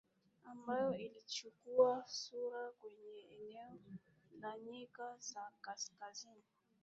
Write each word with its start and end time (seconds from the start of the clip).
ambayo 0.43 0.93
ilichukua 0.93 2.03
sura 2.07 2.71
kwenye 2.71 3.19
eneo 3.35 3.79
la 4.41 4.57
nyika 4.59 5.17
za 5.19 5.51
Kaskazini 5.61 6.43